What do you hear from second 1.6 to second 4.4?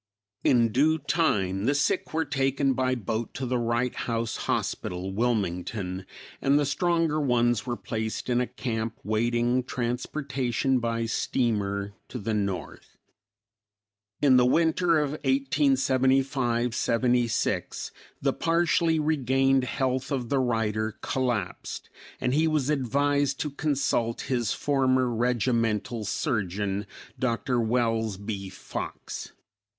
the sick were taken by boat to the Wright House